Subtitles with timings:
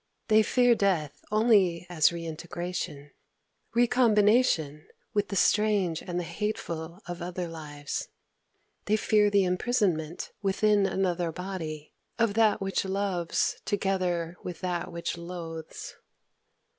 [0.29, 3.11] They fear death only as reintegration,
[3.75, 8.07] recombination with the strange and the hateful of other lives:
[8.85, 15.19] they fear the imprisonment, within another body, of that which loves together with that which
[15.19, 15.97] loathes...."